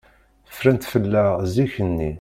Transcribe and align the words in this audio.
Fran-tt 0.57 0.89
fell-aɣ 0.93 1.31
zik-nni. 1.53 2.09